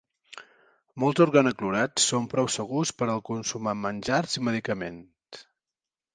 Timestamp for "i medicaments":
4.43-5.47